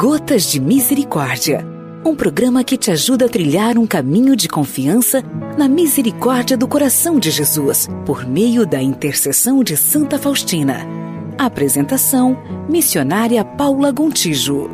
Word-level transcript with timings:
Gotas 0.00 0.44
de 0.44 0.60
Misericórdia. 0.60 1.66
Um 2.06 2.14
programa 2.14 2.62
que 2.62 2.78
te 2.78 2.88
ajuda 2.88 3.26
a 3.26 3.28
trilhar 3.28 3.76
um 3.76 3.84
caminho 3.84 4.36
de 4.36 4.48
confiança 4.48 5.24
na 5.58 5.66
misericórdia 5.66 6.56
do 6.56 6.68
coração 6.68 7.18
de 7.18 7.32
Jesus, 7.32 7.88
por 8.06 8.24
meio 8.24 8.64
da 8.64 8.80
intercessão 8.80 9.64
de 9.64 9.76
Santa 9.76 10.16
Faustina. 10.16 10.86
Apresentação: 11.36 12.38
Missionária 12.70 13.44
Paula 13.44 13.90
Gontijo. 13.90 14.70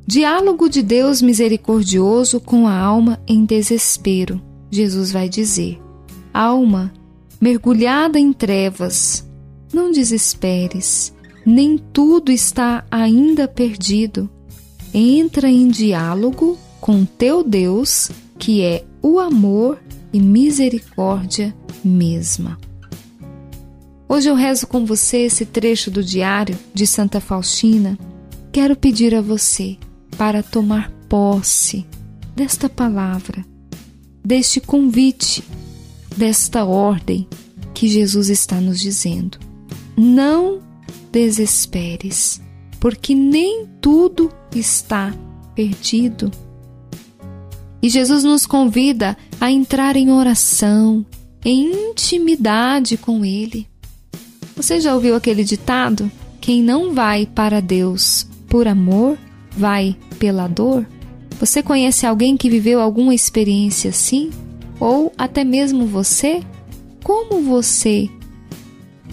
Diálogo 0.05 0.67
de 0.67 0.83
Deus 0.83 1.21
misericordioso 1.21 2.41
com 2.41 2.67
a 2.67 2.77
alma 2.77 3.21
em 3.25 3.45
desespero. 3.45 4.41
Jesus 4.69 5.13
vai 5.13 5.29
dizer: 5.29 5.79
Alma, 6.33 6.91
mergulhada 7.39 8.19
em 8.19 8.33
trevas, 8.33 9.25
não 9.73 9.93
desesperes, 9.93 11.17
nem 11.45 11.77
tudo 11.77 12.31
está 12.31 12.85
ainda 12.89 13.47
perdido. 13.47 14.29
Entra 14.93 15.49
em 15.49 15.67
diálogo 15.67 16.57
com 16.81 17.05
teu 17.05 17.43
Deus, 17.43 18.09
que 18.37 18.61
é 18.61 18.85
o 19.01 19.19
amor 19.19 19.79
e 20.11 20.19
misericórdia 20.19 21.55
mesma. 21.83 22.57
Hoje 24.07 24.29
eu 24.29 24.35
rezo 24.35 24.65
com 24.65 24.85
você 24.85 25.19
esse 25.19 25.45
trecho 25.45 25.91
do 25.91 26.03
diário 26.03 26.57
de 26.73 26.87
Santa 26.87 27.21
Faustina. 27.21 27.97
Quero 28.51 28.75
pedir 28.75 29.13
a 29.13 29.21
você 29.21 29.77
para 30.17 30.41
tomar 30.41 30.91
posse 31.07 31.85
desta 32.35 32.67
palavra, 32.67 33.45
deste 34.25 34.59
convite, 34.59 35.43
desta 36.17 36.65
ordem 36.65 37.27
que 37.73 37.87
Jesus 37.87 38.29
está 38.29 38.59
nos 38.59 38.79
dizendo. 38.79 39.37
Não 39.95 40.59
desesperes, 41.11 42.41
porque 42.79 43.13
nem 43.15 43.67
tudo 43.81 44.31
está 44.55 45.13
perdido. 45.55 46.31
E 47.81 47.89
Jesus 47.89 48.23
nos 48.23 48.45
convida 48.45 49.17
a 49.39 49.51
entrar 49.51 49.95
em 49.95 50.11
oração, 50.11 51.05
em 51.43 51.89
intimidade 51.89 52.97
com 52.97 53.23
Ele. 53.23 53.67
Você 54.55 54.81
já 54.81 54.93
ouviu 54.93 55.15
aquele 55.15 55.43
ditado? 55.43 56.11
Quem 56.41 56.61
não 56.61 56.93
vai 56.93 57.25
para 57.25 57.61
Deus 57.61 58.27
por 58.49 58.67
amor, 58.67 59.17
vai 59.51 59.95
pela 60.17 60.47
dor? 60.47 60.85
Você 61.39 61.63
conhece 61.63 62.05
alguém 62.05 62.35
que 62.35 62.49
viveu 62.49 62.81
alguma 62.81 63.15
experiência 63.15 63.91
assim? 63.91 64.29
Ou 64.79 65.13
até 65.17 65.43
mesmo 65.43 65.85
você? 65.85 66.41
Como 67.03 67.41
você 67.41 68.09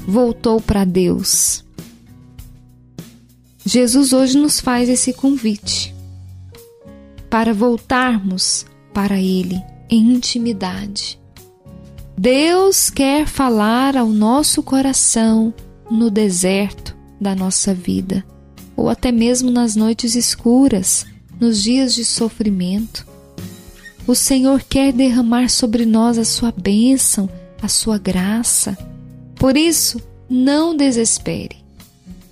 voltou 0.06 0.60
para 0.60 0.84
Deus? 0.84 1.66
Jesus 3.69 4.12
hoje 4.12 4.39
nos 4.39 4.61
faz 4.61 4.89
esse 4.89 5.12
convite 5.12 5.92
para 7.28 7.53
voltarmos 7.53 8.64
para 8.94 9.21
Ele 9.21 9.60
em 9.91 10.12
intimidade. 10.12 11.19
Deus 12.16 12.88
quer 12.88 13.27
falar 13.27 13.97
ao 13.97 14.06
nosso 14.06 14.62
coração 14.62 15.53
no 15.91 16.10
deserto 16.10 16.97
da 17.21 17.34
nossa 17.34 17.75
vida 17.75 18.25
ou 18.77 18.88
até 18.88 19.10
mesmo 19.10 19.50
nas 19.50 19.75
noites 19.75 20.15
escuras, 20.15 21.04
nos 21.41 21.60
dias 21.60 21.93
de 21.93 22.04
sofrimento. 22.04 23.04
O 24.06 24.15
Senhor 24.15 24.62
quer 24.62 24.93
derramar 24.93 25.50
sobre 25.50 25.84
nós 25.84 26.19
a 26.19 26.25
sua 26.25 26.53
bênção, 26.53 27.28
a 27.60 27.66
sua 27.66 27.98
graça. 27.98 28.78
Por 29.34 29.56
isso, 29.56 30.00
não 30.31 30.77
desespere. 30.77 31.66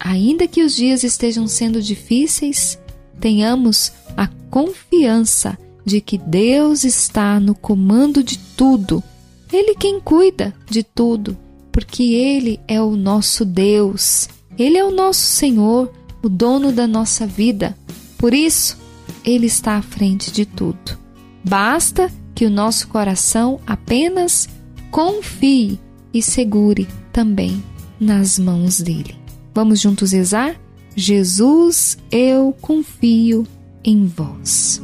Ainda 0.05 0.47
que 0.47 0.63
os 0.63 0.77
dias 0.77 1.03
estejam 1.03 1.49
sendo 1.49 1.81
difíceis, 1.81 2.79
tenhamos 3.19 3.91
a 4.15 4.29
confiança 4.51 5.59
de 5.83 5.99
que 5.99 6.19
Deus 6.19 6.85
está 6.85 7.41
no 7.41 7.55
comando 7.55 8.23
de 8.23 8.39
tudo. 8.39 9.03
Ele 9.51 9.75
quem 9.75 9.99
cuida 9.99 10.55
de 10.69 10.83
tudo, 10.83 11.35
porque 11.73 12.03
Ele 12.03 12.61
é 12.69 12.83
o 12.83 12.97
nosso 12.97 13.47
Deus, 13.47 14.29
Ele 14.59 14.77
é 14.77 14.85
o 14.85 14.91
nosso 14.91 15.23
Senhor, 15.23 15.91
o 16.23 16.29
dono 16.29 16.71
da 16.71 16.87
nossa 16.87 17.27
vida. 17.27 17.75
Por 18.19 18.35
isso, 18.35 18.77
Ele 19.25 19.47
está 19.47 19.79
à 19.79 19.83
frente 19.83 20.31
de 20.31 20.45
tudo. 20.45 20.99
Basta 21.43 22.13
que 22.35 22.45
o 22.45 22.51
nosso 22.51 22.89
coração 22.89 23.59
apenas 23.67 24.51
confie 24.91 25.81
e 26.13 26.21
segure 26.21 26.87
também 27.11 27.65
nas 27.99 28.39
mãos 28.39 28.83
dele. 28.83 29.24
Vamos 29.55 29.81
juntos 29.81 30.13
rezar? 30.13 30.61
Jesus, 30.97 31.97
eu 32.11 32.53
confio 32.61 33.47
em 33.85 34.07
vós. 34.07 34.83